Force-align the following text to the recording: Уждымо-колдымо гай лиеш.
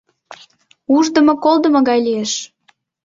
Уждымо-колдымо 0.95 1.79
гай 1.89 1.99
лиеш. 2.05 2.31